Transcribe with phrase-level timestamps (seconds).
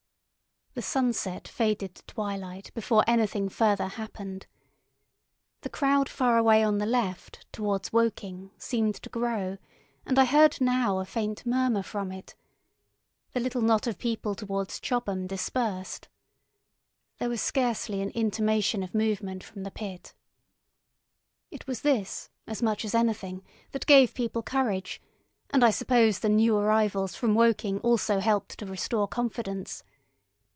[0.73, 4.47] The sunset faded to twilight before anything further happened.
[5.63, 9.57] The crowd far away on the left, towards Woking, seemed to grow,
[10.05, 12.35] and I heard now a faint murmur from it.
[13.33, 16.07] The little knot of people towards Chobham dispersed.
[17.17, 20.13] There was scarcely an intimation of movement from the pit.
[21.51, 23.43] It was this, as much as anything,
[23.73, 25.01] that gave people courage,
[25.49, 29.83] and I suppose the new arrivals from Woking also helped to restore confidence.